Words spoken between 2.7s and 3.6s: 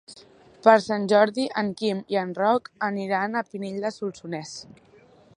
aniran a